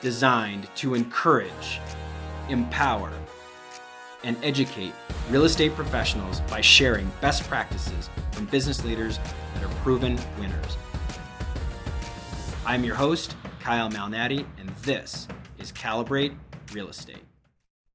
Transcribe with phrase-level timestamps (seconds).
[0.00, 1.80] designed to encourage,
[2.48, 3.12] empower,
[4.24, 4.92] and educate
[5.30, 9.18] real estate professionals by sharing best practices from business leaders
[9.54, 10.76] that are proven winners.
[12.66, 15.28] I'm your host, Kyle Malnati, and this
[15.58, 16.34] is Calibrate
[16.72, 17.24] Real Estate.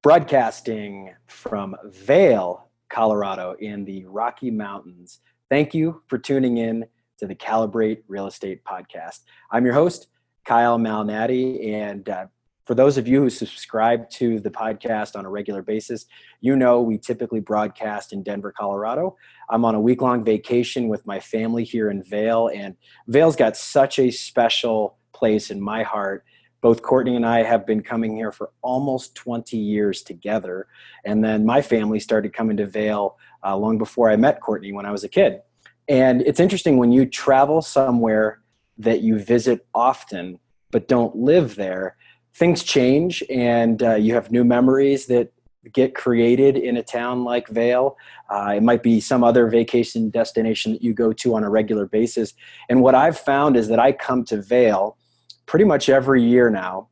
[0.02, 5.20] Broadcasting from Vail, Colorado, in the Rocky Mountains.
[5.50, 6.86] Thank you for tuning in
[7.18, 9.22] to the Calibrate Real Estate Podcast.
[9.52, 10.08] I'm your host,
[10.46, 12.27] Kyle Malnati, and uh,
[12.66, 16.05] for those of you who subscribe to the podcast on a regular basis,
[16.41, 19.16] you know we typically broadcast in Denver, Colorado.
[19.49, 22.76] I'm on a week long vacation with my family here in Vail, and
[23.08, 26.23] Vail's got such a special place in my heart.
[26.62, 30.66] Both Courtney and I have been coming here for almost 20 years together.
[31.05, 34.85] And then my family started coming to Vail uh, long before I met Courtney when
[34.85, 35.41] I was a kid.
[35.88, 38.41] And it's interesting when you travel somewhere
[38.77, 40.39] that you visit often
[40.71, 41.95] but don't live there
[42.34, 45.32] things change and uh, you have new memories that
[45.73, 47.98] get created in a town like Vail.
[48.29, 51.85] Uh, it might be some other vacation destination that you go to on a regular
[51.85, 52.34] basis.
[52.70, 54.98] And what I've found is that I come to Vail
[55.45, 56.89] pretty much every year now,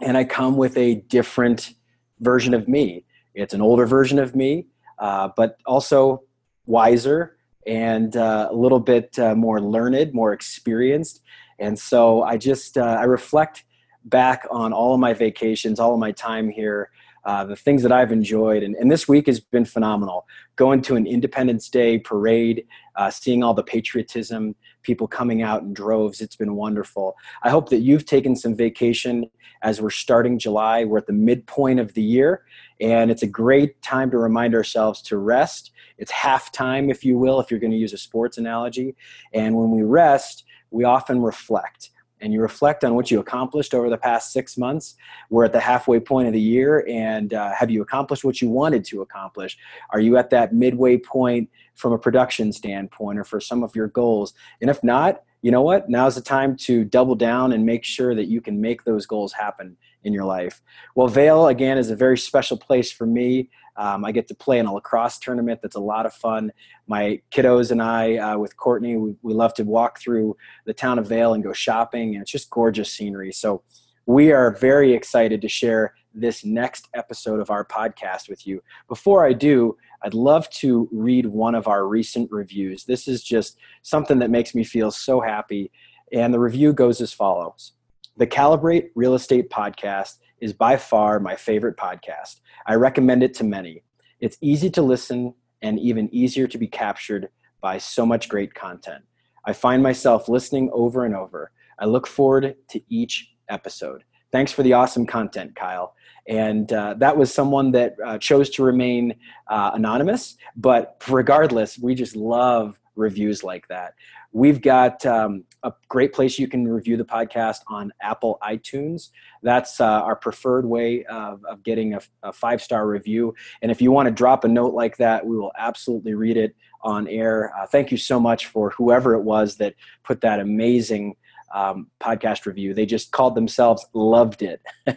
[0.00, 1.74] and I come with a different
[2.20, 3.04] version of me.
[3.34, 4.66] It's an older version of me,
[4.98, 6.22] uh, but also
[6.66, 7.35] wiser
[7.66, 11.22] and uh, a little bit uh, more learned, more experienced.
[11.58, 13.64] And so I just uh, I reflect
[14.04, 16.90] back on all of my vacations, all of my time here,
[17.24, 18.62] uh, the things that I've enjoyed.
[18.62, 20.26] And, and, this week has been phenomenal.
[20.54, 22.64] Going to an Independence Day parade,
[22.94, 24.54] uh, seeing all the patriotism,
[24.86, 26.20] people coming out in droves.
[26.20, 27.16] It's been wonderful.
[27.42, 29.28] I hope that you've taken some vacation
[29.62, 30.84] as we're starting July.
[30.84, 32.44] We're at the midpoint of the year,
[32.80, 35.72] and it's a great time to remind ourselves to rest.
[35.98, 38.94] It's halftime, if you will, if you're going to use a sports analogy.
[39.34, 43.90] And when we rest, we often reflect and you reflect on what you accomplished over
[43.90, 44.96] the past six months.
[45.28, 48.48] We're at the halfway point of the year, and uh, have you accomplished what you
[48.48, 49.58] wanted to accomplish?
[49.90, 53.88] Are you at that midway point from a production standpoint or for some of your
[53.88, 54.34] goals?
[54.60, 55.88] And if not, you know what?
[55.88, 59.32] Now's the time to double down and make sure that you can make those goals
[59.32, 60.60] happen in your life.
[60.96, 63.50] Well, Vail, again, is a very special place for me.
[63.76, 66.50] Um, I get to play in a lacrosse tournament that's a lot of fun.
[66.86, 70.98] My kiddos and I, uh, with Courtney, we, we love to walk through the town
[70.98, 73.32] of Vail and go shopping, and it's just gorgeous scenery.
[73.32, 73.62] So
[74.06, 78.62] we are very excited to share this next episode of our podcast with you.
[78.88, 82.84] Before I do, I'd love to read one of our recent reviews.
[82.84, 85.70] This is just something that makes me feel so happy.
[86.12, 87.72] And the review goes as follows
[88.16, 92.40] The Calibrate Real Estate Podcast is by far my favorite podcast.
[92.66, 93.82] I recommend it to many.
[94.20, 97.28] It's easy to listen and even easier to be captured
[97.60, 99.02] by so much great content.
[99.44, 101.50] I find myself listening over and over.
[101.78, 104.04] I look forward to each episode.
[104.32, 105.94] Thanks for the awesome content, Kyle.
[106.28, 109.14] And uh, that was someone that uh, chose to remain
[109.48, 113.94] uh, anonymous, but regardless, we just love reviews like that.
[114.32, 119.10] We've got um, a great place you can review the podcast on Apple iTunes.
[119.42, 123.34] That's uh, our preferred way of, of getting a, a five star review.
[123.62, 126.54] And if you want to drop a note like that, we will absolutely read it
[126.82, 127.52] on air.
[127.58, 131.16] Uh, thank you so much for whoever it was that put that amazing
[131.54, 132.74] um, podcast review.
[132.74, 134.60] They just called themselves Loved It.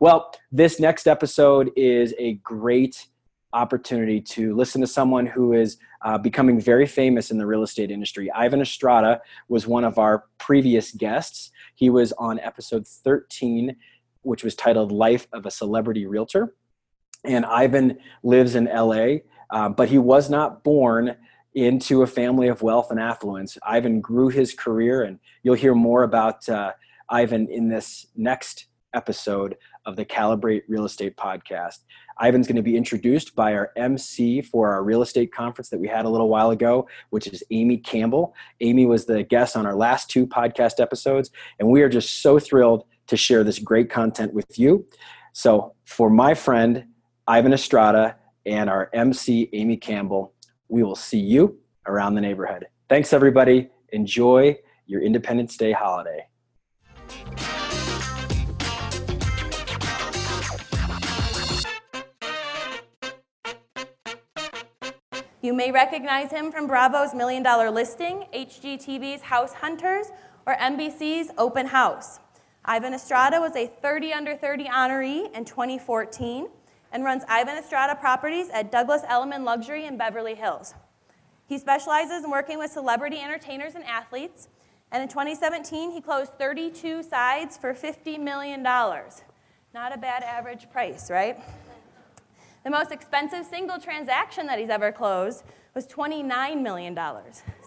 [0.00, 3.06] well, this next episode is a great
[3.52, 7.90] opportunity to listen to someone who is uh, becoming very famous in the real estate
[7.90, 8.30] industry.
[8.32, 11.50] Ivan Estrada was one of our previous guests.
[11.74, 13.76] He was on episode 13,
[14.22, 16.54] which was titled Life of a Celebrity Realtor.
[17.24, 19.18] And Ivan lives in LA,
[19.50, 21.16] uh, but he was not born
[21.66, 23.58] into a family of wealth and affluence.
[23.62, 26.72] Ivan grew his career, and you'll hear more about uh,
[27.08, 31.78] Ivan in this next episode of the Calibrate Real Estate Podcast.
[32.20, 35.88] Ivan's going to be introduced by our MC for our real estate conference that we
[35.88, 38.34] had a little while ago, which is Amy Campbell.
[38.60, 42.38] Amy was the guest on our last two podcast episodes, and we are just so
[42.38, 44.86] thrilled to share this great content with you.
[45.32, 46.86] So, for my friend
[47.26, 48.16] Ivan Estrada
[48.46, 50.34] and our MC Amy Campbell,
[50.68, 52.66] we will see you around the neighborhood.
[52.88, 53.70] Thanks, everybody.
[53.92, 54.56] Enjoy
[54.86, 56.26] your Independence Day holiday.
[65.40, 70.08] You may recognize him from Bravo's Million Dollar Listing, HGTV's House Hunters,
[70.46, 72.18] or NBC's Open House.
[72.64, 76.48] Ivan Estrada was a 30 under 30 honoree in 2014
[76.92, 80.74] and runs Ivan Estrada Properties at Douglas Elliman Luxury in Beverly Hills.
[81.46, 84.48] He specializes in working with celebrity entertainers and athletes,
[84.90, 88.62] And in 2017, he closed 32 sides for $50 million.
[88.62, 91.38] Not a bad average price, right?
[92.64, 95.44] The most expensive single transaction that he's ever closed
[95.74, 96.98] was $29 million.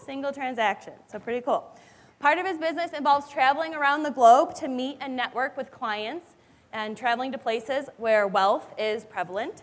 [0.04, 1.70] Single transaction, so pretty cool.
[2.18, 6.34] Part of his business involves traveling around the globe to meet and network with clients
[6.72, 9.62] and traveling to places where wealth is prevalent.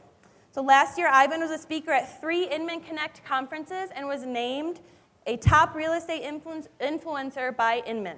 [0.52, 4.80] So last year, Ivan was a speaker at three Inman Connect conferences and was named
[5.28, 8.18] a top real estate influencer by Inman.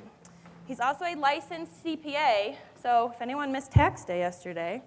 [0.65, 4.81] He's also a licensed CPA, so if anyone missed tax day yesterday,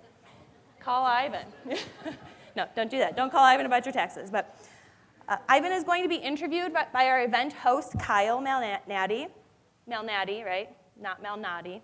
[0.80, 1.46] call Ivan.
[2.56, 3.16] no, don't do that.
[3.16, 4.30] Don't call Ivan about your taxes.
[4.30, 4.56] But
[5.28, 9.28] uh, Ivan is going to be interviewed by, by our event host, Kyle Malnati.
[9.88, 10.70] Malnati, right?
[11.00, 11.80] Not Malnati.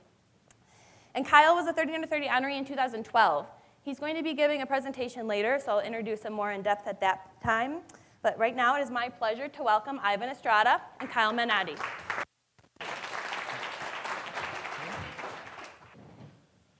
[1.14, 3.46] And Kyle was a 30 under 30 honoree in 2012.
[3.82, 6.86] He's going to be giving a presentation later, so I'll introduce him more in depth
[6.86, 7.78] at that time.
[8.22, 11.76] But right now, it is my pleasure to welcome Ivan Estrada and Kyle Malnati.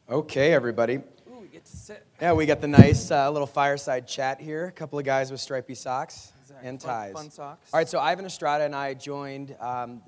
[0.08, 0.96] Okay, everybody.
[1.28, 2.06] Ooh, we get to sit.
[2.20, 4.66] Yeah, we got the nice uh, little fireside chat here.
[4.66, 6.68] A couple of guys with stripy socks exactly.
[6.68, 7.12] and ties.
[7.14, 7.70] Fun, fun, socks.
[7.72, 10.02] All right, so Ivan Estrada and I joined um,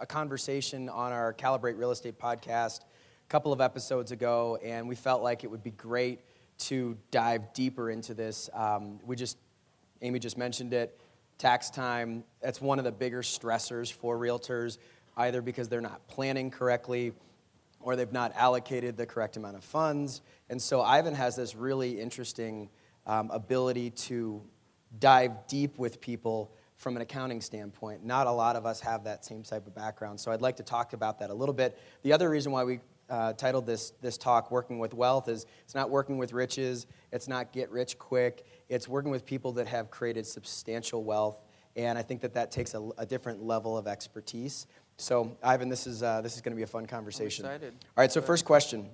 [0.00, 2.97] a conversation on our Calibrate Real Estate podcast a
[3.28, 6.20] couple of episodes ago, and we felt like it would be great
[6.56, 8.48] to dive deeper into this.
[8.54, 9.36] Um, we just,
[10.00, 10.98] Amy just mentioned it,
[11.36, 12.24] tax time.
[12.40, 14.78] That's one of the bigger stressors for realtors,
[15.16, 17.12] either because they're not planning correctly
[17.80, 20.22] or they've not allocated the correct amount of funds.
[20.48, 22.70] And so Ivan has this really interesting
[23.06, 24.42] um, ability to
[24.98, 28.04] dive deep with people from an accounting standpoint.
[28.04, 30.18] Not a lot of us have that same type of background.
[30.18, 31.78] So I'd like to talk about that a little bit.
[32.02, 35.74] The other reason why we uh, titled this, this talk Working with Wealth is it's
[35.74, 39.90] not working with riches, it's not get rich quick, it's working with people that have
[39.90, 41.42] created substantial wealth.
[41.76, 44.66] And I think that that takes a, a different level of expertise.
[44.96, 47.46] So, Ivan, this is, uh, this is going to be a fun conversation.
[47.46, 47.74] I'm excited.
[47.96, 48.88] All right, so first question.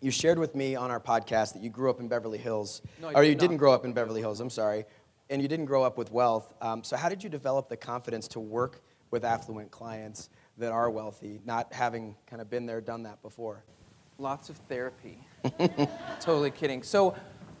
[0.00, 2.82] You shared with me on our podcast that you grew up in Beverly Hills.
[3.00, 3.40] No, or did you not.
[3.40, 4.84] didn't grow up in Beverly Hills, I'm sorry
[5.30, 6.52] and you didn't grow up with wealth.
[6.60, 8.82] Um, so, how did you develop the confidence to work
[9.12, 10.28] with affluent clients
[10.58, 13.62] that are wealthy, not having kind of been there, done that before?
[14.18, 15.18] Lots of therapy.
[16.20, 16.82] totally kidding.
[16.82, 17.14] So,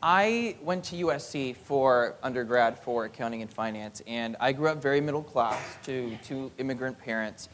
[0.04, 5.00] I went to USC for undergrad for accounting and finance, and I grew up very
[5.00, 7.48] middle class to two immigrant parents.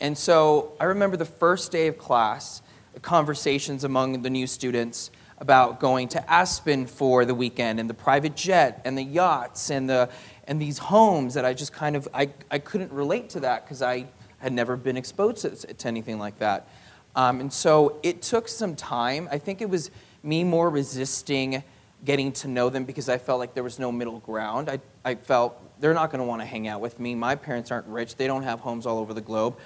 [0.00, 2.62] And so I remember the first day of class,
[3.02, 8.36] conversations among the new students about going to Aspen for the weekend and the private
[8.36, 10.08] jet and the yachts and the
[10.44, 13.82] and these homes that I just kind of I, I couldn't relate to that because
[13.82, 14.06] I
[14.38, 16.68] had never been exposed to, to anything like that.
[17.16, 19.28] Um, and so it took some time.
[19.30, 19.90] I think it was
[20.22, 21.62] me more resisting
[22.04, 24.70] getting to know them because I felt like there was no middle ground.
[24.70, 27.14] I, I felt they're not going to want to hang out with me.
[27.14, 28.16] My parents aren't rich.
[28.16, 29.58] They don't have homes all over the globe.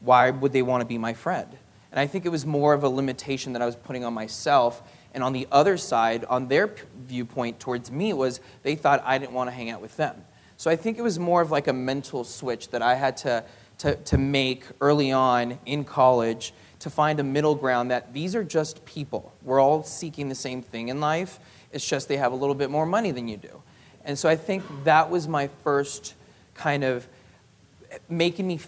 [0.00, 1.48] Why would they want to be my friend?
[1.90, 4.82] And I think it was more of a limitation that I was putting on myself
[5.14, 6.74] and on the other side, on their
[7.06, 10.24] viewpoint towards me, was they thought I didn't want to hang out with them.
[10.56, 13.44] So I think it was more of like a mental switch that I had to,
[13.78, 18.44] to, to make early on in college to find a middle ground that these are
[18.44, 19.32] just people.
[19.42, 21.38] We're all seeking the same thing in life.
[21.72, 23.62] It's just they have a little bit more money than you do.
[24.04, 26.14] And so I think that was my first
[26.54, 27.06] kind of
[27.90, 28.58] eh, making me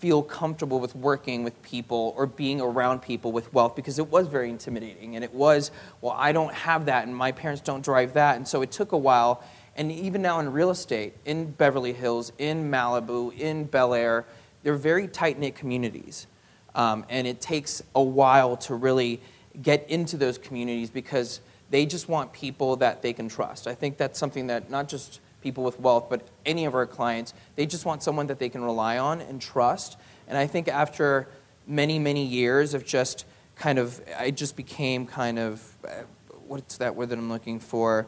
[0.00, 4.26] feel comfortable with working with people or being around people with wealth because it was
[4.28, 5.14] very intimidating.
[5.14, 5.70] And it was,
[6.00, 8.36] well, I don't have that and my parents don't drive that.
[8.36, 9.44] And so it took a while.
[9.76, 14.24] And even now in real estate, in Beverly Hills, in Malibu, in Bel Air,
[14.62, 16.26] they're very tight knit communities.
[16.74, 19.20] Um, and it takes a while to really
[19.60, 23.66] get into those communities because they just want people that they can trust.
[23.66, 27.34] I think that's something that not just people with wealth, but any of our clients,
[27.56, 29.96] they just want someone that they can rely on and trust.
[30.28, 31.28] And I think after
[31.66, 33.24] many, many years of just
[33.56, 36.02] kind of, I just became kind of, uh,
[36.46, 38.06] what's that word that I'm looking for?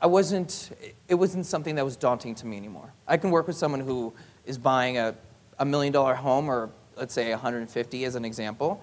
[0.00, 0.70] I wasn't,
[1.08, 2.92] it wasn't something that was daunting to me anymore.
[3.06, 4.12] I can work with someone who
[4.44, 5.14] is buying a,
[5.58, 8.82] a million dollar home or let's say 150 as an example.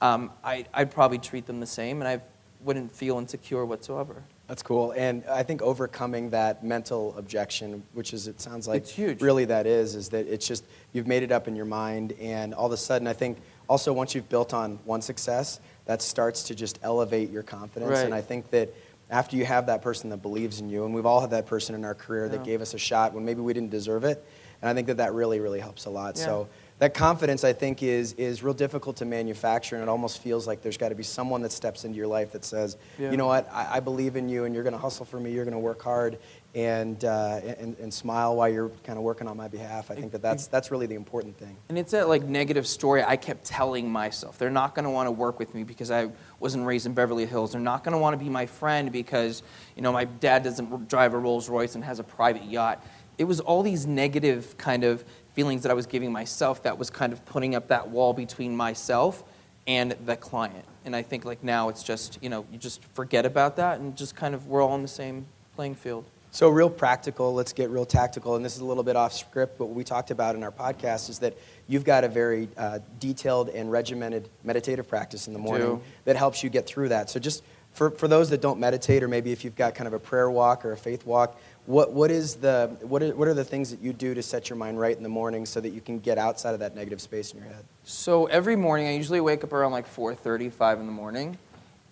[0.00, 2.20] Um, I, I'd probably treat them the same and I
[2.64, 4.22] wouldn't feel insecure whatsoever.
[4.52, 4.92] That's cool.
[4.94, 9.22] And I think overcoming that mental objection, which is, it sounds like It's huge.
[9.22, 12.12] really that is, is that it's just, you've made it up in your mind.
[12.20, 16.02] And all of a sudden, I think also once you've built on one success, that
[16.02, 17.92] starts to just elevate your confidence.
[17.92, 18.04] Right.
[18.04, 18.74] And I think that
[19.08, 21.74] after you have that person that believes in you, and we've all had that person
[21.74, 24.22] in our career that gave us a shot when maybe we didn't deserve it.
[24.60, 26.18] And I think that that really, really helps a lot.
[26.18, 26.26] Yeah.
[26.26, 26.48] So
[26.82, 30.62] that confidence I think is is real difficult to manufacture, and it almost feels like
[30.62, 33.12] there's got to be someone that steps into your life that says, Yeah.
[33.12, 35.30] you know what, I, I believe in you, and you're going to hustle for me,
[35.30, 36.18] you're going to work hard,
[36.56, 39.92] and, uh, and and smile while you're kind of working on my behalf.
[39.92, 41.56] I think that that's that's really the important thing.
[41.68, 44.36] And it's that like negative story I kept telling myself.
[44.36, 46.10] They're not going to want to work with me because I
[46.40, 47.52] wasn't raised in Beverly Hills.
[47.52, 49.44] They're not going to want to be my friend because
[49.76, 52.84] you know my dad doesn't drive a Rolls Royce and has a private yacht.
[53.18, 56.90] It was all these negative kind of feelings that I was giving myself that was
[56.90, 59.24] kind of putting up that wall between myself
[59.66, 60.64] and the client.
[60.84, 63.96] And I think like now it's just you know you just forget about that and
[63.96, 66.04] just kind of we're all on the same playing field.
[66.34, 68.36] So, real practical, let's get real tactical.
[68.36, 70.50] And this is a little bit off script, but what we talked about in our
[70.50, 71.36] podcast is that
[71.68, 76.42] you've got a very uh, detailed and regimented meditative practice in the morning that helps
[76.42, 77.10] you get through that.
[77.10, 79.92] So, just for, for those that don't meditate, or maybe if you've got kind of
[79.92, 83.34] a prayer walk or a faith walk, what, what, is the, what, are, what are
[83.34, 85.70] the things that you do to set your mind right in the morning so that
[85.70, 87.64] you can get outside of that negative space in your head?
[87.84, 91.38] So every morning, I usually wake up around like 4:30, 5 in the morning,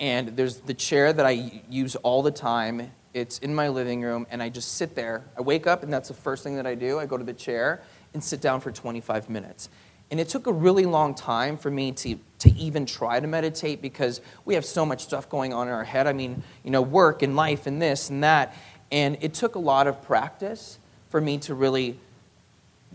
[0.00, 2.90] and there's the chair that I use all the time.
[3.14, 5.24] It's in my living room, and I just sit there.
[5.36, 6.98] I wake up, and that's the first thing that I do.
[6.98, 9.68] I go to the chair and sit down for 25 minutes.
[10.10, 13.80] And it took a really long time for me to, to even try to meditate
[13.80, 16.08] because we have so much stuff going on in our head.
[16.08, 18.56] I mean, you know, work and life and this and that.
[18.90, 20.78] And it took a lot of practice
[21.10, 21.98] for me to really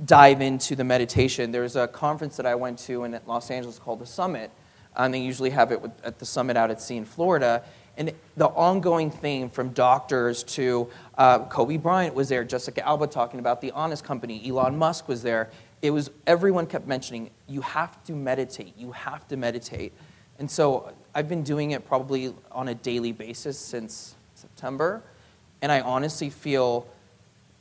[0.04, 1.52] dive into the meditation.
[1.52, 4.52] There's a conference that I went to in Los Angeles called the Summit,
[4.96, 7.64] and they usually have it at the Summit out at sea in Florida.
[7.98, 13.40] And the ongoing theme from doctors to uh, Kobe Bryant was there, Jessica Alba talking
[13.40, 15.50] about the Honest Company, Elon Musk was there.
[15.82, 19.94] It was everyone kept mentioning you have to meditate, you have to meditate.
[20.40, 25.02] And so I've been doing it probably on a daily basis since September,
[25.66, 26.88] and I honestly feel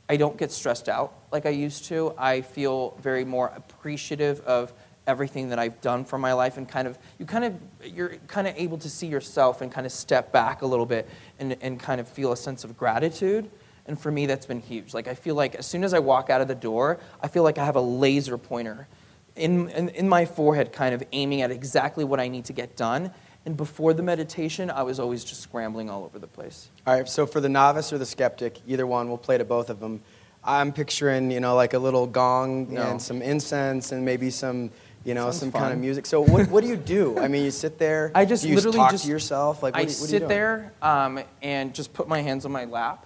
[0.07, 2.13] I don't get stressed out like I used to.
[2.19, 4.71] I feel very more appreciative of
[5.07, 8.47] everything that I've done for my life and kind of you kind of you're kind
[8.47, 11.09] of able to see yourself and kind of step back a little bit
[11.39, 13.49] and, and kind of feel a sense of gratitude.
[13.87, 14.93] And for me that's been huge.
[14.93, 17.41] Like I feel like as soon as I walk out of the door, I feel
[17.41, 18.87] like I have a laser pointer
[19.35, 22.75] in, in, in my forehead kind of aiming at exactly what I need to get
[22.75, 23.09] done.
[23.45, 26.69] And before the meditation, I was always just scrambling all over the place.
[26.87, 29.69] All right, so for the novice or the skeptic, either one, we'll play to both
[29.69, 30.01] of them.
[30.43, 32.81] I'm picturing, you know, like a little gong No.
[32.81, 34.71] and some incense and maybe some,
[35.03, 36.07] you know, Sounds some kind of music.
[36.07, 37.19] So what, what do you do?
[37.19, 38.11] I mean, you sit there.
[38.15, 39.61] I just literally talk just to yourself.
[39.61, 42.51] Like, what, I do you- what sit there um, and just put my hands on
[42.51, 43.05] my lap,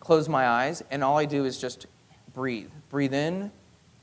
[0.00, 1.86] close my eyes, and all I do is just
[2.34, 2.70] breathe.
[2.88, 3.52] Breathe in,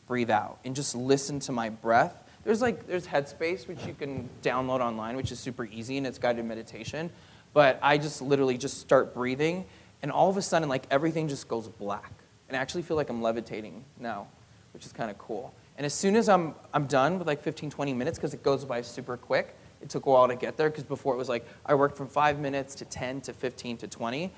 [0.08, 2.23] breathe out, and just listen to my breath.
[2.44, 6.18] There's like there's Headspace, which you can download online, which is super easy and it's
[6.18, 7.10] guided meditation.
[7.54, 9.66] But I just literally just start breathing,
[10.02, 12.12] and all of a sudden, like everything just goes black,
[12.48, 14.28] and I actually feel like I'm levitating now,
[14.74, 15.54] which is kind of cool.
[15.78, 18.66] And as soon as I'm I'm done with like 15, 20 minutes, because it goes
[18.66, 19.56] by super quick.
[19.82, 22.08] It took a while to get there because before it was like I worked from
[22.08, 24.32] five minutes to 10 to 15 to 20.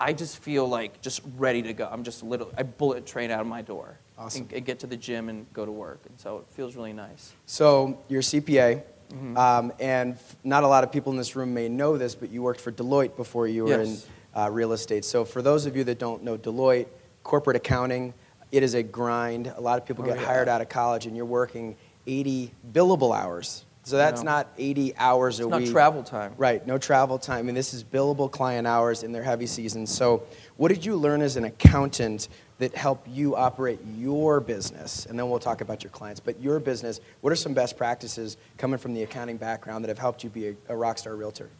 [0.00, 1.88] I just feel like just ready to go.
[1.90, 4.42] I'm just literally, I bullet train out of my door Awesome.
[4.42, 6.00] and, and get to the gym and go to work.
[6.08, 7.32] And so it feels really nice.
[7.46, 9.36] So you're a CPA, Mm-hmm.
[9.36, 12.40] um, and not a lot of people in this room may know this, but you
[12.42, 14.06] worked for Deloitte before you were Yes.
[14.34, 15.04] in uh, real estate.
[15.04, 16.86] So for those of you that don't know Deloitte,
[17.22, 18.14] corporate accounting,
[18.52, 19.52] it is a grind.
[19.54, 20.24] A lot of people Oh, get yeah.
[20.24, 21.76] hired out of college, and you're working
[22.06, 23.66] 80 billable hours.
[23.82, 24.30] So that's No.
[24.30, 25.70] not 80 hours a It's not week.
[25.72, 26.32] travel time.
[26.38, 27.44] Right, no travel time.
[27.44, 29.86] I And this is billable client hours in their heavy season.
[29.86, 30.22] So,
[30.62, 32.28] what did you learn as an accountant
[32.58, 35.06] that helped you operate your business?
[35.06, 36.20] And then we'll talk about your clients.
[36.20, 39.98] But your business, what are some best practices coming from the accounting background that have
[39.98, 41.50] helped you be a, a rock star realtor?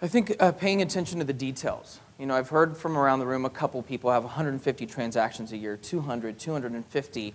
[0.00, 1.98] I think uh, paying attention to the details.
[2.20, 5.56] You know, I've heard from around the room a couple people have 150 transactions a
[5.56, 7.34] year, 200, 250.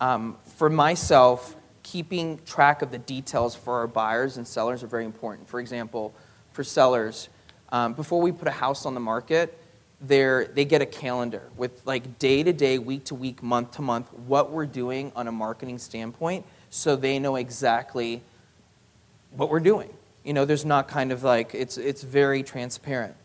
[0.00, 5.04] Um, for myself, keeping track of the details for our buyers and sellers are very
[5.04, 5.50] important.
[5.50, 6.14] For example,
[6.52, 7.28] for sellers,
[7.72, 9.59] um, before we put a house on the market,
[10.00, 14.12] they get a calendar with like day to day, week to week, month to month,
[14.12, 18.22] what we're doing on a marketing standpoint so they know exactly
[19.32, 19.90] what we're doing.
[20.24, 23.16] You know, there's not kind of like, it's, it's very transparent.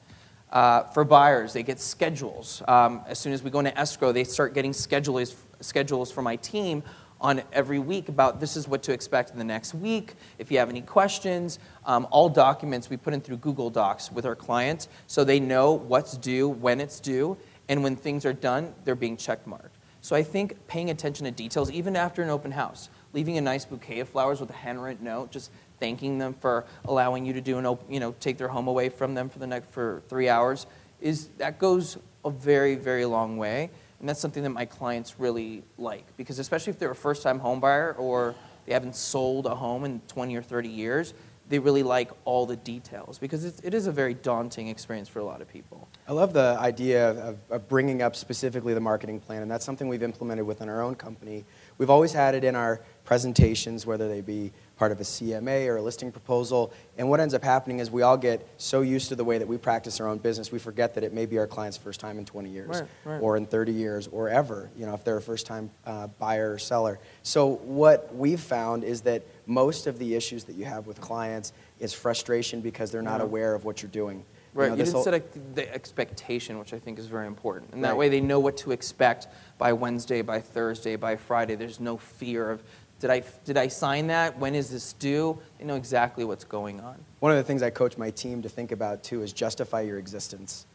[0.52, 2.62] Uh, for buyers, they get schedules.
[2.68, 6.36] Um, as soon as we go into escrow, they start getting schedules, schedules for my
[6.38, 6.84] team
[7.22, 10.16] on every week about this is what to expect in the next week.
[10.38, 14.26] If you have any questions, um, all documents we put in through Google Docs with
[14.26, 18.74] our clients so they know what's due, when it's due, and when things are done,
[18.84, 19.78] they're being check marked.
[20.02, 23.66] So I think paying attention to details, even after an open house, leaving a nice
[23.66, 27.58] bouquet of flowers with a handwritten note, just thanking them for allowing you to do
[27.58, 30.30] an open, you know take their home away from them for the next for three
[30.30, 30.68] hours,
[31.02, 33.72] is that goes a very very long way.
[34.06, 37.40] And that's something that my clients really like because, especially if they're a first time
[37.40, 38.36] homebuyer or
[38.68, 41.16] they haven't sold a home in 20 or 30 years,
[41.50, 45.18] they really like all the details because it's, it is a very daunting experience for
[45.18, 45.88] a lot of people.
[46.08, 49.88] I love the idea of, of, bringing up specifically the marketing plan, and that's something
[49.88, 51.44] we've implemented within our own company.
[51.80, 55.78] We've always had it in our presentations, whether they be part of a CMA or
[55.78, 56.74] a listing proposal.
[56.98, 59.48] And what ends up happening is we all get so used to the way that
[59.48, 62.18] we practice our own business, we forget that it may be our client's first time
[62.18, 63.22] in 20 years, right, right.
[63.22, 64.70] or in 30 years, or ever.
[64.78, 67.00] You know, if they're a first-time uh, buyer or seller.
[67.24, 71.54] So what we've found is that most of the issues that you have with clients
[71.80, 73.26] is frustration because they're not yeah.
[73.26, 74.26] aware of what you're doing.
[74.54, 77.74] Right, you, know, you didn't set the expectation, which I think is very important.
[77.74, 77.98] And that right.
[77.98, 79.28] way they know what to expect
[79.58, 81.56] by Wednesday, by Thursday, by Friday.
[81.56, 82.64] There's no fear of
[83.00, 84.38] did I, did I sign that?
[84.40, 85.38] When is this due?
[85.60, 86.96] They know exactly what's going on.
[87.20, 90.00] One of the things I coach my team to think about too is justify your
[90.00, 90.66] existence.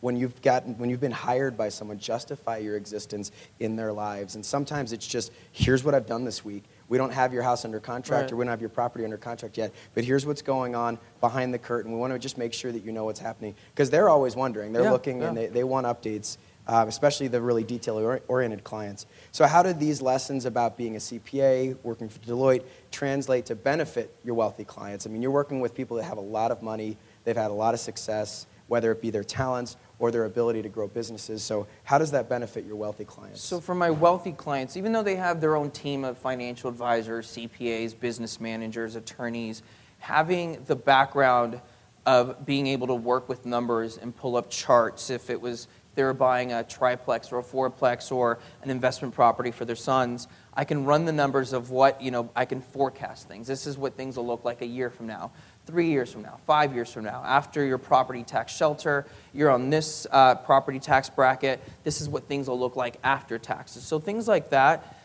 [0.00, 4.36] When you've, gotten, when you've been hired by someone, justify your existence in their lives.
[4.36, 6.64] And sometimes it's just, here's what I've done this week.
[6.88, 8.32] We don't have your house under contract right.
[8.32, 11.52] or we don't have your property under contract yet, but here's what's going on behind
[11.52, 11.92] the curtain.
[11.92, 13.54] We want to just make sure that you know what's happening.
[13.74, 14.72] Because they're always wondering.
[14.72, 15.28] They're yeah, looking yeah.
[15.28, 16.36] and they, they want updates
[16.68, 19.06] um, especially the really detail-oriented clients.
[19.32, 24.14] So how did these lessons about being a CPA, working for Deloitte, translate to benefit
[24.24, 25.06] your wealthy clients?
[25.06, 27.54] I mean, you're working with people that have a lot of money, they've had a
[27.54, 31.42] lot of success, whether it be their talents or their ability to grow businesses.
[31.42, 33.40] So how does that benefit your wealthy clients?
[33.40, 37.28] So for my wealthy clients, even though they have their own team of financial advisors,
[37.28, 39.62] CPAs, business managers, attorneys,
[39.98, 41.60] having the background
[42.04, 45.66] of being able to work with numbers and pull up charts if it was
[45.96, 50.28] they were buying a triplex or a fourplex or an investment property for their sons,
[50.54, 53.46] I can run the numbers of what, you know, I can forecast things.
[53.46, 55.32] This is what things will look like a year from now,
[55.66, 57.22] three years from now, five years from now.
[57.24, 61.60] After your property tax shelter, you're on this uh, property tax bracket.
[61.82, 63.82] This is what things will look like after taxes.
[63.82, 64.96] So things like that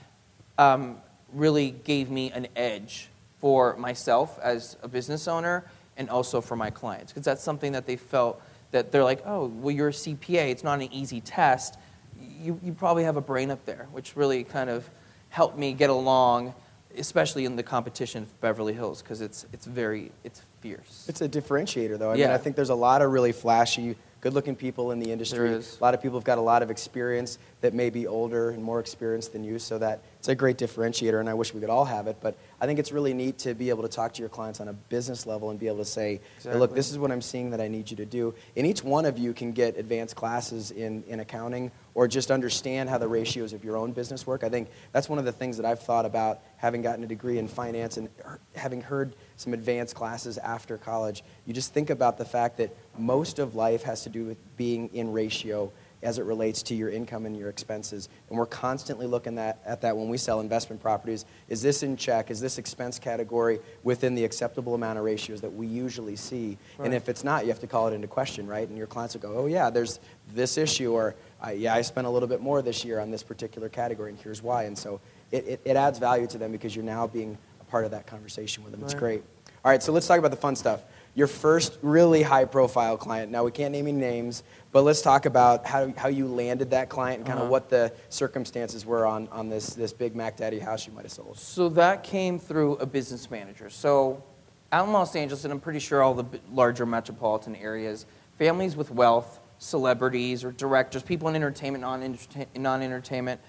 [0.58, 0.98] um,
[1.34, 5.66] really gave me an edge for myself as a business owner
[5.98, 9.46] and also for my clients because that's something that they felt that they're like, oh,
[9.48, 11.78] well, you're a CPA, it's not an easy test.
[12.20, 14.90] You, you probably have a brain up there, which really kind of
[15.30, 16.54] helped me get along,
[16.98, 21.06] especially in the competition of Beverly Hills, because it's, it's very, it's fierce.
[21.08, 22.12] It's a differentiator, though.
[22.12, 22.28] I yeah.
[22.28, 25.54] mean, I think there's a lot of really flashy, good-looking people in the industry.
[25.54, 28.64] A lot of people have got a lot of experience that may be older and
[28.64, 31.72] more experienced than you, so that it's a great differentiator, and I wish we could
[31.72, 32.18] all have it.
[32.22, 34.68] But I think it's really neat to be able to talk to your clients on
[34.68, 36.52] a business level and be able to say, exactly.
[36.52, 38.36] hey, look, this is what I'm seeing that I need you to do.
[38.56, 42.88] And each one of you can get advanced classes in, in accounting or just understand
[42.88, 44.44] how the ratios of your own business work.
[44.44, 47.40] I think that's one of the things that I've thought about having gotten a degree
[47.40, 48.08] in finance and
[48.56, 51.24] having heard some advanced classes after college.
[51.48, 54.94] You just think about the fact that most of life has to do with being
[54.94, 55.72] in ratio
[56.04, 58.10] as it relates to your income and your expenses.
[58.30, 61.26] And we're constantly looking at, at that when we sell investment properties.
[61.48, 62.32] Is this in check?
[62.32, 66.58] Is this expense category within the acceptable amount of ratios that we usually see?
[66.78, 66.86] Right.
[66.86, 68.68] And if it's not, you have to call it into question, right?
[68.68, 70.00] And your clients will go, oh, yeah, there's
[70.34, 71.16] this issue, or
[71.54, 74.42] yeah, I spent a little bit more this year on this particular category, and here's
[74.42, 74.64] why.
[74.64, 75.00] And so
[75.32, 78.08] it, it, it adds value to them because you're now being a part of that
[78.08, 78.82] conversation with them.
[78.84, 79.24] It's great.
[79.64, 80.84] All right, so let's talk about the fun stuff
[81.14, 83.32] your first really high profile client.
[83.32, 86.90] Now, we can't name any names, but let's talk about how, how you landed that
[86.90, 87.52] client and kind of uh-huh.
[87.52, 91.12] what the circumstances were on, on this, this big Mac Daddy house you might have
[91.12, 91.38] sold.
[91.38, 93.70] So, that came through a business manager.
[93.70, 94.24] So,
[94.72, 98.06] out in Los Angeles, and I'm pretty sure all the larger metropolitan areas,
[98.38, 103.42] families with wealth, celebrities or directors, people in entertainment, non entertainment,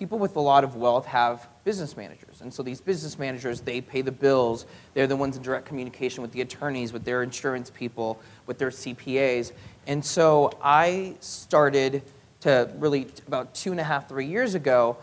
[0.00, 2.40] people with a lot of wealth have business managers.
[2.40, 4.64] And so these business managers, they pay the bills.
[4.94, 8.70] They're the ones in direct communication with the attorneys, with their insurance people, with their
[8.70, 9.52] CPAs.
[9.86, 12.02] And so I started
[12.40, 14.96] to really, about two and a half, three years ago,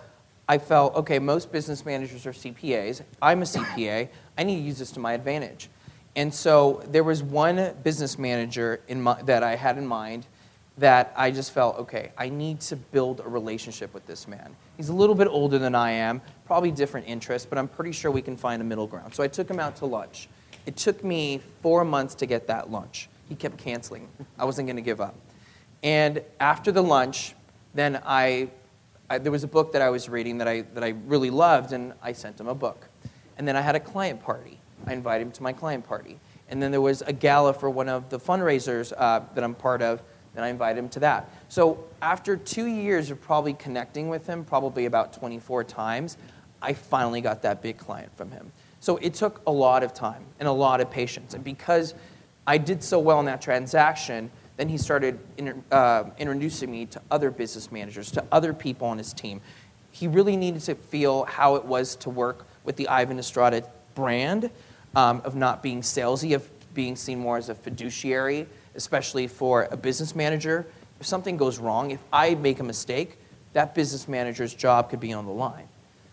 [0.49, 3.03] I felt, okay, most business managers are CPAs.
[3.21, 4.09] I'm a CPA.
[4.35, 5.69] I need to use this to my advantage.
[6.15, 10.25] And so there was one business manager my, that I had in mind
[10.77, 14.55] that I just felt, okay, I need to build a relationship with this man.
[14.77, 18.11] He's a little bit older than I am, probably different interests, but I'm pretty sure
[18.11, 19.15] we can find a middle ground.
[19.15, 20.29] So I took him out to lunch.
[20.67, 23.09] It took me four months to get that lunch.
[23.27, 24.07] He kept canceling.
[24.37, 25.15] I wasn't going to give up.
[25.81, 27.33] And after the lunch,
[27.73, 28.49] then I,
[29.09, 31.73] I, there was a book that I was reading that I, that I really loved,
[31.73, 32.87] and I sent him a book.
[33.37, 34.59] And then I had a client party.
[34.85, 36.19] I invited him to my client party.
[36.49, 39.81] And then there was a gala for one of the fundraisers uh, that I'm part
[39.81, 40.01] of
[40.37, 41.31] then I invited him to that.
[41.49, 46.15] So after two years of probably connecting with him, probably about 24 times,
[46.61, 48.51] I finally got that big client from him.
[48.79, 51.33] So it took a lot of time and a lot of patience.
[51.33, 51.95] And because
[52.45, 55.19] I did so well in that transaction, Then he started
[55.71, 59.39] uh, introducing me to other business managers, to other people on his team.
[59.91, 64.49] He really needed to feel how it was to work with the Ivan Estrada brand
[64.95, 68.47] um, of not being salesy, of being seen more as a fiduciary,
[68.77, 70.65] especially for a business manager.
[70.99, 73.19] If something goes wrong, if I make a mistake,
[73.53, 75.67] that business manager's job could be on the line.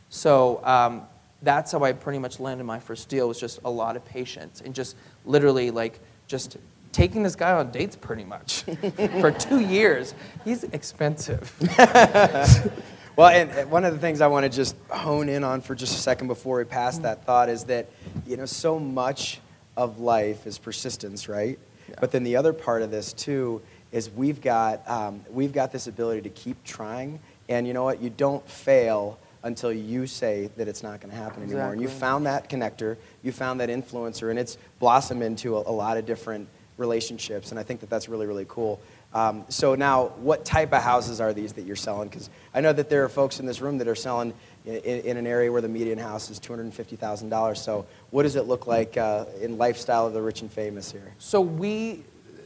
[0.08, 1.02] So um,
[1.42, 4.62] that's how I pretty much landed my first deal was just a lot of patience
[4.64, 6.56] and just literally like just
[6.92, 8.62] taking this guy on dates pretty much
[9.20, 10.14] for two years.
[10.44, 11.52] He's expensive.
[13.16, 15.96] well, and one of the things I want to just hone in on for just
[15.96, 17.90] a second before we pass that thought is that,
[18.26, 19.40] you know, so much
[19.76, 21.58] of life is persistence, right?
[21.88, 21.96] Yeah.
[22.00, 25.86] But then the other part of this too is we've got um, we've got this
[25.86, 28.02] ability to keep trying, and you know what?
[28.02, 31.72] You don't fail until you say that it's not going to happen anymore.
[31.72, 35.70] And you found that connector, you found that influencer, and it's blossomed into a, a
[35.70, 37.50] lot of different relationships.
[37.50, 38.80] And I think that that's really, really cool.
[39.12, 42.08] Um, so now, what type of houses are these that you're selling?
[42.08, 44.32] Because I know that there are folks in this room that are selling
[44.64, 47.56] in, in an area where the median house is $250,000.
[47.56, 51.12] So what does it look like uh, in lifestyle of the rich and famous here?
[51.18, 52.04] So we,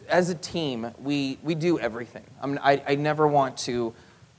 [0.09, 2.25] as a team, we, we do everything.
[2.43, 3.95] I, mean, I, I never want to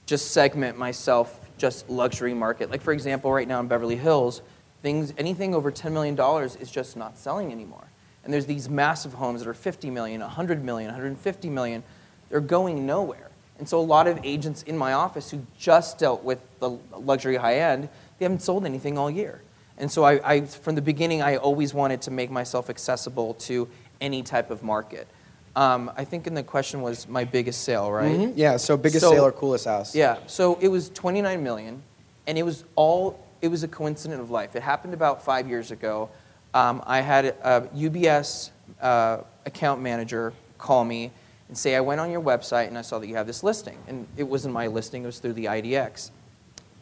[0.06, 2.72] just segment myself just luxury market.
[2.72, 4.42] Like for example, right now in Beverly Hills,
[4.82, 6.20] things anything over $10 million
[6.60, 7.84] is just not selling anymore.
[8.24, 11.84] And there's these massive homes that are 50 million, 100 million, 150 million.
[12.30, 13.29] They're going nowhere.
[13.60, 17.36] And so a lot of agents in my office who just dealt with the luxury
[17.36, 19.41] high end, they haven't sold anything all year.
[19.78, 23.67] And so I, I, from the beginning, I always wanted to make myself accessible to
[24.02, 25.08] any type of market.
[25.56, 28.12] Um, I think in the question was my biggest sale, right?
[28.15, 28.38] Mm-hmm.
[28.38, 28.58] Yeah.
[28.58, 29.95] So biggest so, sale or coolest house?
[29.95, 30.17] Yeah.
[30.28, 31.82] So it was 29 million,
[32.28, 33.26] and it was all.
[33.41, 34.56] It was a coincidence of life.
[34.56, 36.10] It happened about five years ago.
[36.54, 41.12] Um, I had a UBS uh, account manager call me
[41.50, 43.78] and say, I went on your website and I saw that you have this listing.
[43.88, 46.12] And it wasn't my listing, it was through the IDX.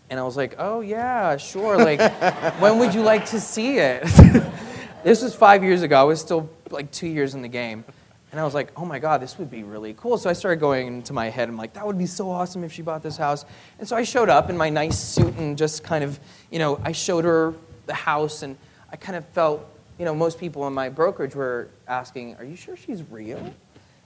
[0.09, 1.77] And I was like, oh, yeah, sure.
[1.77, 1.99] Like,
[2.59, 4.03] when would you like to see it?
[5.03, 5.99] this was five years ago.
[5.99, 7.83] I was still like two years in the game.
[8.31, 10.17] And I was like, oh my God, this would be really cool.
[10.17, 11.47] So I started going into my head.
[11.47, 13.45] I'm like, that would be so awesome if she bought this house.
[13.79, 16.19] And so I showed up in my nice suit and just kind of,
[16.51, 17.53] you know, I showed her
[17.85, 18.57] the house and
[18.91, 19.65] I kind of felt,
[19.97, 23.53] you know, most people in my brokerage were asking, are you sure she's real?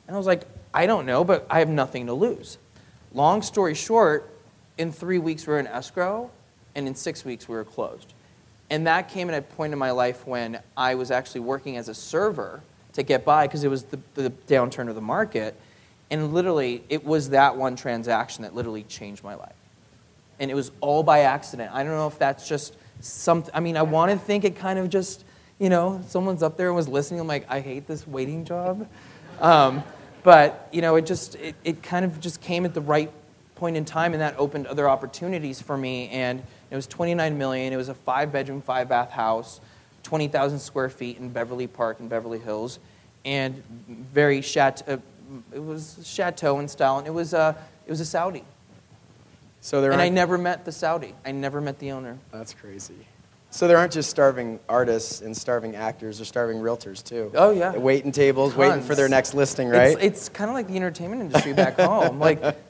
[0.07, 2.57] And I was like, I don't know, but I have nothing to lose.
[3.13, 4.29] Long story short,
[4.77, 6.31] in three weeks we were in escrow,
[6.75, 8.13] and in six weeks we were closed.
[8.69, 11.89] And that came at a point in my life when I was actually working as
[11.89, 12.61] a server
[12.93, 15.59] to get by because it was the, the downturn of the market.
[16.09, 19.55] And literally, it was that one transaction that literally changed my life.
[20.39, 21.71] And it was all by accident.
[21.73, 24.79] I don't know if that's just something, I mean, I want to think it kind
[24.79, 25.23] of just,
[25.59, 27.19] you know, someone's up there and was listening.
[27.19, 28.87] I'm like, I hate this waiting job.
[29.41, 29.83] Um,
[30.23, 33.11] but, you know, it just, it, it kind of just came at the right
[33.55, 36.07] point in time and that opened other opportunities for me.
[36.09, 37.73] And it was 29 million.
[37.73, 39.59] It was a five bedroom, five bath house.
[40.03, 42.79] 20,000 square feet in Beverly Park in Beverly Hills,
[43.25, 44.97] and very chateau, uh,
[45.53, 48.43] it was chateau in style, and it was a, it was a Saudi.
[49.61, 51.13] So there and I never met the Saudi.
[51.23, 52.17] I never met the owner.
[52.31, 52.95] That's crazy.
[53.51, 57.31] So there aren't just starving artists and starving actors, or starving realtors too.
[57.35, 57.73] Oh yeah.
[57.73, 58.59] Waiting tables, Tons.
[58.59, 59.91] waiting for their next listing, right?
[59.91, 62.19] It's, it's kind of like the entertainment industry back home.
[62.19, 62.41] Like.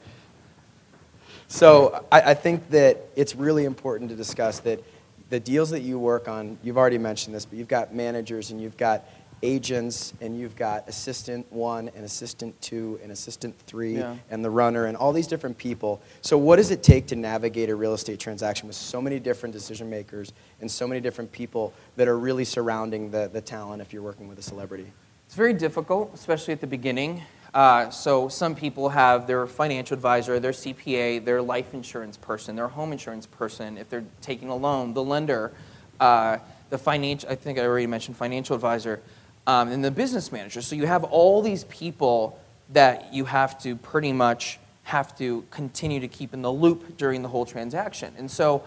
[1.48, 4.82] So I, I think that it's really important to discuss that
[5.28, 8.58] the deals that you work on, you've already mentioned this, but you've got managers and
[8.58, 9.04] you've got
[9.42, 14.16] agents and you've got assistant one and assistant two and assistant three yeah.
[14.30, 16.00] and the runner and all these different people.
[16.20, 19.52] So, what does it take to navigate a real estate transaction with so many different
[19.52, 23.92] decision makers and so many different people that are really surrounding the, the talent if
[23.92, 24.86] you're working with a celebrity?
[25.26, 27.22] It's very difficult, especially at the beginning.
[27.54, 32.68] Uh, so some people have their financial advisor, their CPA, their life insurance person, their
[32.68, 33.76] home insurance person.
[33.76, 35.52] If they're taking a loan, the lender,
[36.00, 36.38] uh,
[36.70, 37.28] the financial.
[37.28, 39.02] I think I already mentioned financial advisor,
[39.46, 40.62] um, and the business manager.
[40.62, 42.38] So you have all these people
[42.70, 47.22] that you have to pretty much have to continue to keep in the loop during
[47.22, 48.12] the whole transaction.
[48.18, 48.64] And so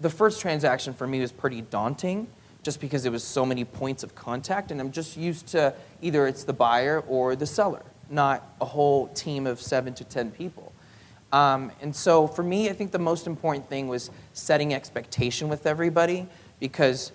[0.00, 2.26] the first transaction for me was pretty daunting
[2.62, 6.26] just because there was so many points of contact and I'm just used to either
[6.26, 10.72] it's the buyer or the seller not a whole team of seven to 10 people.
[11.32, 15.66] Um, and so for me, I think the most important thing was setting expectation with
[15.66, 16.26] everybody
[16.60, 17.12] because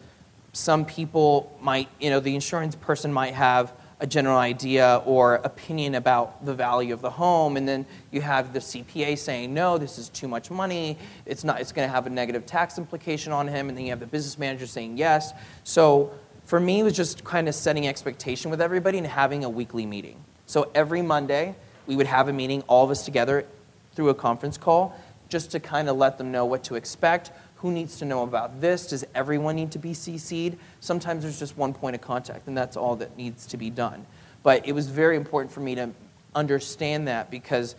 [0.53, 5.95] some people might, you know, the insurance person might have a general idea or opinion
[5.95, 9.99] about the value of the home and then you have the CPA saying no this
[9.99, 13.47] is too much money it's not it's going to have a negative tax implication on
[13.47, 15.33] him and then you have the business manager saying yes
[15.63, 16.11] so
[16.45, 19.85] for me it was just kind of setting expectation with everybody and having a weekly
[19.85, 20.17] meeting
[20.51, 21.55] So every Monday,
[21.87, 23.45] we would have a meeting, all of us together,
[23.95, 24.93] through a conference call,
[25.29, 27.31] just to kind of let them know what to expect.
[27.61, 28.87] Who needs to know about this?
[28.87, 30.57] Does everyone need to be CC'd?
[30.79, 34.05] Sometimes there's just one point of contact, and that's all that needs to be done.
[34.41, 35.91] But it was very important for me to
[36.33, 37.75] understand that because,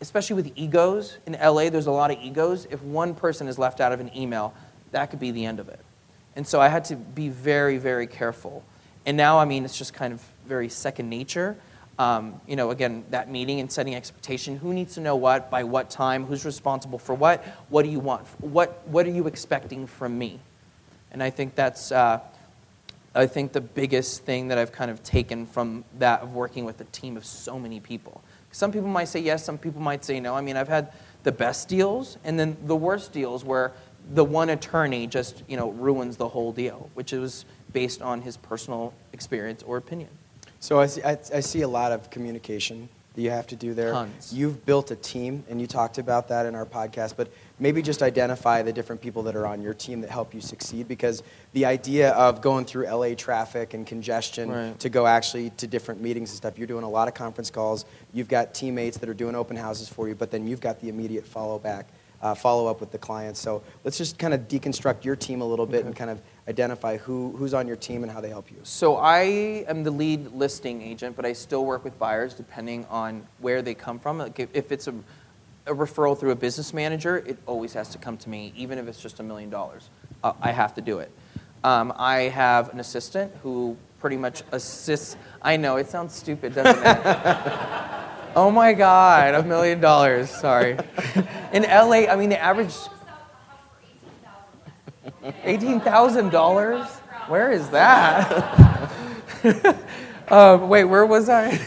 [0.00, 2.66] especially with egos in LA, there's a lot of egos.
[2.70, 4.52] If one person is left out of an email,
[4.90, 5.80] that could be the end of it.
[6.36, 8.64] And so I had to be very, very careful.
[9.06, 11.56] And now, I mean, it's just kind of very second nature.
[11.96, 14.56] Um, you know, again, that meeting and setting expectation.
[14.56, 18.00] Who needs to know what, by what time, who's responsible for what, what do you
[18.00, 20.40] want, what, what are you expecting from me?
[21.12, 22.18] And I think that's, uh,
[23.14, 26.80] I think the biggest thing that I've kind of taken from that of working with
[26.80, 28.20] a team of so many people.
[28.50, 30.34] Some people might say yes, some people might say no.
[30.34, 33.72] I mean, I've had the best deals and then the worst deals where
[34.12, 38.36] the one attorney just, you know, ruins the whole deal, which is based on his
[38.36, 40.10] personal experience or opinion.
[40.64, 43.74] So I see, I, I see a lot of communication that you have to do
[43.74, 43.92] there.
[43.92, 44.32] Tons.
[44.32, 48.02] You've built a team, and you talked about that in our podcast, but maybe just
[48.02, 51.22] identify the different people that are on your team that help you succeed because
[51.52, 54.80] the idea of going through LA traffic and congestion Right.
[54.80, 57.84] to go actually to different meetings and stuff, you're doing a lot of conference calls.
[58.14, 60.88] You've got teammates that are doing open houses for you, but then you've got the
[60.88, 61.88] immediate follow back,
[62.24, 63.38] uh, follow up with the clients.
[63.38, 66.96] So let's just kind of deconstruct your team a little bit and kind of identify
[66.96, 68.56] who, who's on your team and how they help you.
[68.62, 69.20] So I
[69.68, 73.74] am the lead listing agent, but I still work with buyers depending on where they
[73.74, 74.18] come from.
[74.18, 74.94] Like if- if it's a,
[75.66, 78.88] a referral through a business manager, it always has to come to me, even if
[78.88, 79.90] it's just a million dollars.
[80.22, 81.10] Uh, I have to do it.
[81.62, 85.16] Um, I have an assistant who pretty much assists.
[85.42, 86.84] I know it sounds stupid, doesn't it?
[88.36, 90.30] oh my God, a million dollars.
[90.30, 90.76] Sorry.
[91.52, 92.74] In LA, I mean the average.
[95.44, 96.86] Eighteen thousand dollars?
[97.28, 98.90] Where is that?
[100.28, 101.58] um, wait, where was I?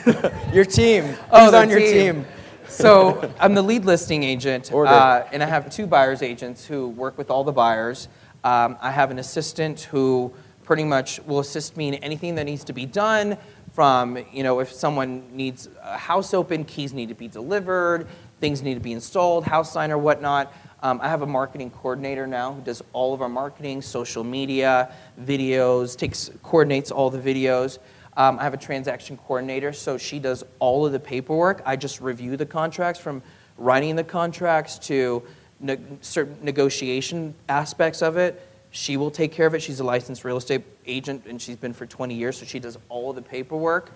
[0.54, 1.04] Your team.
[1.06, 2.26] Who's Oh, the on your team?
[2.68, 7.18] so I'm the lead listing agent, uh, and I have two buyers agents who work
[7.18, 8.08] with all the buyers.
[8.44, 10.32] Um, I have an assistant who
[10.64, 13.38] pretty much will assist me in anything that needs to be done.
[13.78, 18.08] From you know, if someone needs a house open, keys need to be delivered,
[18.40, 20.52] things need to be installed, house sign or whatnot.
[20.82, 24.92] Um, I have a marketing coordinator now who does all of our marketing, social media,
[25.22, 27.78] videos, takes coordinates all the videos.
[28.16, 31.62] Um, I have a transaction coordinator, so she does all of the paperwork.
[31.64, 33.22] I just review the contracts from
[33.60, 35.22] writing the contracts to
[35.60, 38.44] ne- certain negotiation aspects of it.
[38.78, 39.64] She will take care of it.
[39.64, 42.78] She's a licensed real estate agent, and she's been for 20 years, so she does
[42.90, 43.92] all of the paperwork.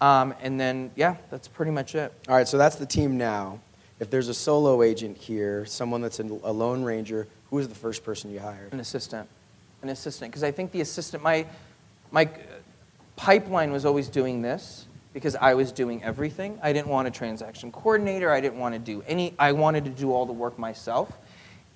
[0.00, 2.12] Um, and then, yeah, that's pretty much it.
[2.28, 3.60] All right, so that's the team now.
[4.00, 8.02] If there's a solo agent here, someone that's a lone ranger, who is the first
[8.02, 8.72] person you hired?
[8.72, 9.28] An assistant.
[9.82, 10.32] An assistant.
[10.32, 11.46] Because I think the assistant, my,
[12.10, 12.28] my
[13.14, 16.58] pipeline was always doing this because I was doing everything.
[16.60, 18.32] I didn't want a transaction coordinator.
[18.32, 21.18] I didn't want to do any, I wanted to do all the work myself.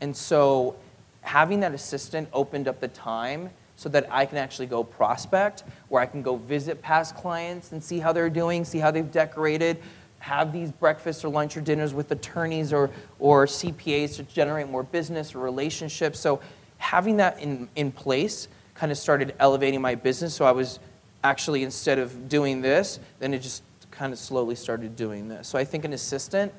[0.00, 0.74] And so
[1.22, 6.02] having that assistant opened up the time so that I can actually go prospect, where
[6.02, 9.80] I can go visit past clients and see how they're doing, see how they've decorated,
[10.18, 14.82] have these breakfasts or lunch or dinners with attorneys or, or CPAs to generate more
[14.82, 16.18] business or relationships.
[16.18, 16.40] So
[16.78, 20.34] having that in, in place kind of started elevating my business.
[20.34, 20.80] So I was
[21.22, 25.48] actually, instead of doing this, then it just kind of slowly started doing this.
[25.48, 26.52] So I think an assistant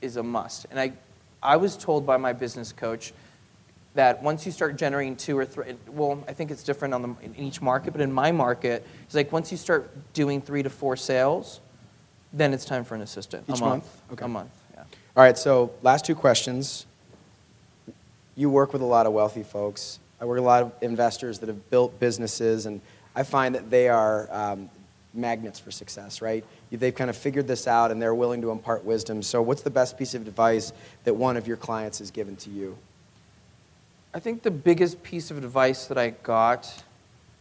[0.00, 0.66] is a must.
[0.70, 0.92] And I,
[1.42, 3.12] I was told by my business coach
[3.94, 7.14] that once you start generating two or three, well, I think it's different on the,
[7.22, 10.70] in each market, but in my market, it's like once you start doing three to
[10.70, 11.60] four sales,
[12.32, 13.44] then it's time for an assistant.
[13.48, 13.84] Each a month.
[13.84, 14.02] month?
[14.12, 14.24] Okay.
[14.24, 14.82] A month, yeah.
[15.16, 16.86] All right, so last two questions.
[18.34, 20.00] You work with a lot of wealthy folks.
[20.20, 22.80] I work with a lot of investors that have built businesses, and
[23.14, 24.68] I find that they are um,
[25.12, 26.44] magnets for success, right?
[26.72, 29.22] They've kind of figured this out and they're willing to impart wisdom.
[29.22, 30.72] So, what's the best piece of advice
[31.04, 32.76] that one of your clients has given to you?
[34.16, 36.84] I think the biggest piece of advice that I got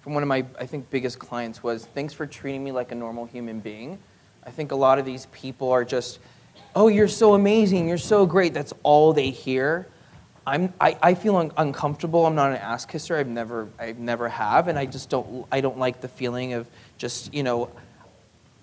[0.02, 2.96] from one of my, I think, biggest clients was thanks for treating me like a
[2.96, 4.00] normal human being.
[4.44, 6.18] I think a lot of these people are just,
[6.76, 8.56] oh, you're so amazing, you're so great.
[8.56, 9.88] That's all they hear.
[10.48, 12.26] I'm, I, I feel un- uncomfortable.
[12.26, 13.18] I'm not an ass kisser.
[13.18, 15.46] I've never, I've never have, and I just don't.
[15.52, 16.66] I don't like the feeling of
[16.98, 17.70] just, you know,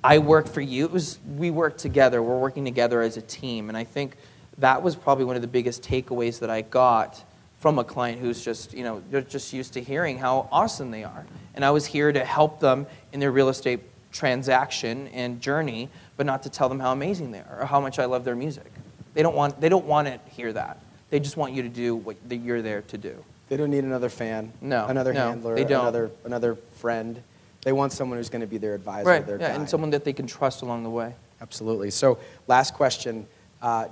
[0.02, 0.84] I work for you.
[0.84, 2.20] It was we work together.
[2.24, 4.16] We're working together as a team, and I think
[4.58, 7.24] that was probably one of the biggest takeaways that I got
[7.60, 11.04] from a client who's just, you know, they're just used to hearing how awesome they
[11.04, 13.80] are, and I was here to help them in their real estate
[14.12, 17.98] transaction and journey, but not to tell them how amazing they are or how much
[17.98, 18.70] I love their music.
[19.14, 19.60] They don't want.
[19.60, 20.80] They don't want to hear that.
[21.10, 23.24] They just want you to do what you're there to do.
[23.48, 27.22] They don't need another fan, No, another no, handler, another another friend.
[27.62, 29.56] They want someone who's going to be their advisor, Right, their yeah, guide.
[29.60, 31.14] and someone that they can trust along the way.
[31.42, 31.90] Absolutely.
[31.90, 33.26] So, last question.
[33.60, 33.88] Uh,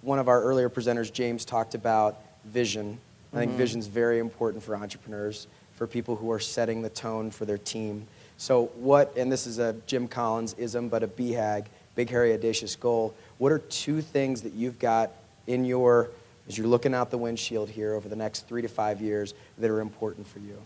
[0.00, 2.98] one of our earlier presenters, James, talked about vision.
[3.32, 7.44] I think vision's very important for entrepreneurs, for people who are setting the tone for
[7.44, 8.06] their team.
[8.38, 12.74] So, what, and this is a Jim Collins ism, but a BHAG, big, hairy, audacious
[12.74, 13.14] goal.
[13.38, 15.12] What are two things that you've got
[15.46, 16.10] in your,
[16.48, 19.70] as you're looking out the windshield here over the next three to five years, that
[19.70, 20.56] are important for you?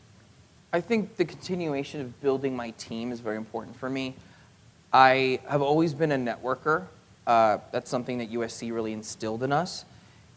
[0.72, 4.14] I think the continuation of building my team is very important for me.
[4.92, 6.86] I have always been a networker.
[7.26, 9.84] Uh, that's something that USC really instilled in us.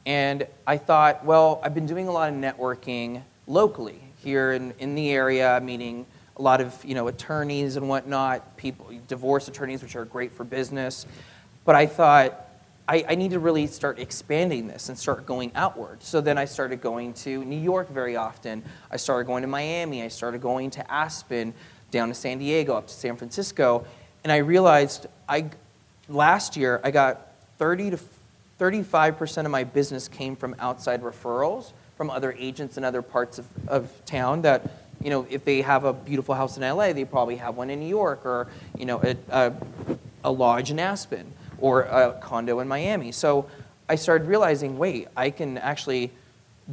[0.07, 4.95] And I thought, well, I've been doing a lot of networking locally here in, in
[4.95, 6.05] the area, meeting
[6.37, 10.45] a lot of you know attorneys and whatnot, people, divorce attorneys, which are great for
[10.45, 11.05] business.
[11.65, 12.47] But I thought
[12.87, 16.01] I, I need to really start expanding this and start going outward.
[16.01, 18.63] So then I started going to New York very often.
[18.89, 20.03] I started going to Miami.
[20.03, 21.53] I started going to Aspen,
[21.91, 23.85] down to San Diego, up to San Francisco.
[24.23, 25.49] And I realized I,
[26.07, 27.97] last year I got 30 to
[28.59, 33.47] 35% of my business came from outside referrals from other agents in other parts of,
[33.67, 34.69] of town that,
[35.03, 37.79] you know, if they have a beautiful house in LA, they probably have one in
[37.79, 39.53] New York or, you know, a, a,
[40.23, 43.11] a lodge in Aspen or a condo in Miami.
[43.11, 43.49] So
[43.89, 46.11] I started realizing, wait, I can actually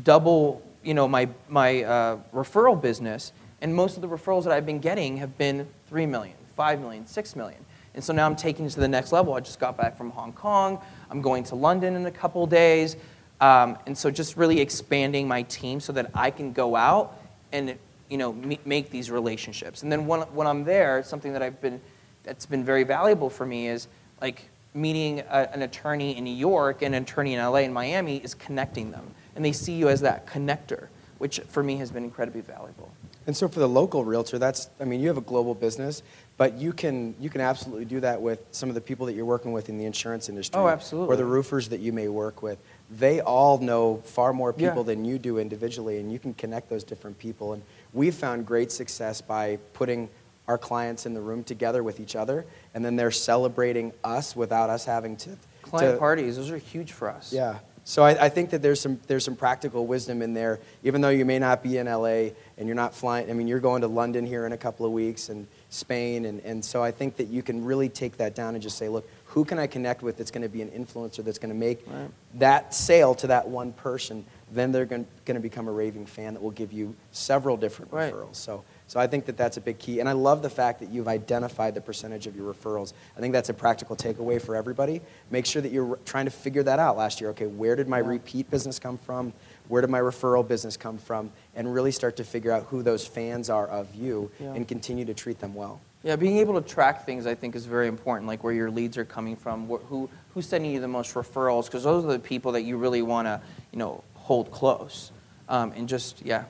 [0.02, 3.32] double, you know, my, my uh, referral business.
[3.60, 7.06] And most of the referrals that I've been getting have been 3 million, 5 million,
[7.06, 7.64] 6 million.
[7.94, 9.34] And so now I'm taking it to the next level.
[9.34, 10.80] I just got back from Hong Kong.
[11.10, 12.96] I'm going to London in a couple days.
[13.40, 17.16] Um, and so just really expanding my team so that I can go out
[17.52, 17.76] and
[18.08, 18.32] you know
[18.64, 19.82] make these relationships.
[19.82, 21.80] And then when, when I'm there, something that I've been
[22.22, 23.88] that's been very valuable for me is
[24.20, 28.16] like meeting a, an attorney in New York and an attorney in LA and Miami
[28.18, 32.04] is connecting them, and they see you as that connector, which for me has been
[32.04, 32.92] incredibly valuable.
[33.26, 36.02] And so for the local realtor, that's I mean, you have a global business,
[36.36, 39.24] but you can you can absolutely do that with some of the people that you're
[39.24, 40.60] working with in the insurance industry.
[40.60, 41.14] Oh, absolutely.
[41.14, 42.58] Or the roofers that you may work with.
[42.90, 44.82] They all know far more people Yeah.
[44.94, 47.52] than you do individually, and you can connect those different people.
[47.52, 50.08] And we've found great success by putting
[50.46, 52.44] our clients in the room together with each other,
[52.74, 55.30] and then they're celebrating us without us having to.
[55.62, 57.32] Client to- parties, those are huge for us.
[57.32, 57.58] yeah.
[57.86, 61.10] So I, I think that there's some there's some practical wisdom in there, even though
[61.10, 63.28] you may not be in LA and you're not flying.
[63.28, 66.40] I mean, you're going to London here in a couple of weeks and Spain, and,
[66.40, 69.08] and so I think that you can really take that down and just say, look,
[69.26, 71.84] who can I connect with that's going to be an influencer that's going to make
[71.88, 72.08] Right.
[72.34, 74.24] that sale to that one person?
[74.52, 78.12] Then they're going to become a raving fan that will give you several different Right.
[78.12, 78.36] referrals.
[78.36, 78.62] So.
[78.86, 80.00] So I think that that's a big key.
[80.00, 82.92] And I love the fact that you've identified the percentage of your referrals.
[83.16, 85.00] I think that's a practical takeaway for everybody.
[85.30, 87.30] Make sure that you're trying to figure that out last year.
[87.30, 89.32] Okay, where did my repeat business come from?
[89.68, 91.30] Where did my referral business come from?
[91.54, 94.54] And really start to figure out who those fans are of you Yeah.
[94.54, 95.80] and continue to treat them well.
[96.02, 98.98] Yeah, being able to track things I think is very important, like where your leads
[98.98, 102.18] are coming from, wh- who who's sending you the most referrals, because those are the
[102.18, 103.40] people that you really want to,
[103.72, 105.12] you know, hold close,
[105.48, 106.44] um, and just yeah.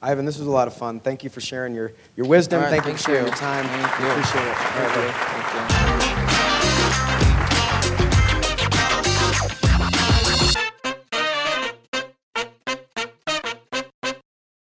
[0.00, 0.98] Ivan, this was a lot of fun.
[0.98, 2.62] Thank you for sharing your, your wisdom.
[2.62, 3.28] Right, thank you for thank sharing you.
[3.28, 3.66] your time.
[3.66, 4.10] Thank you.
[4.12, 4.56] appreciate it.
[4.56, 5.12] Thank you.
[5.12, 5.89] Thank you.